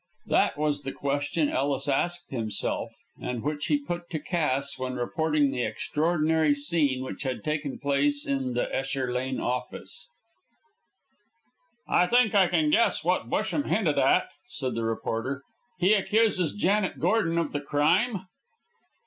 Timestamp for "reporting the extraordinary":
4.95-6.55